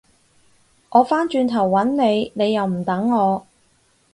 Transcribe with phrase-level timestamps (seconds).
[0.89, 3.45] 我返轉頭搵你，你又唔等我